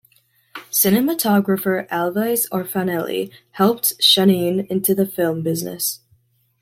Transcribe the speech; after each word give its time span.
Cinematographer 0.71 1.87
Alvise 1.89 2.49
Orfanelli 2.49 3.31
helped 3.51 3.99
Chahine 4.01 4.65
into 4.67 4.95
the 4.95 5.05
film 5.05 5.43
business. 5.43 5.99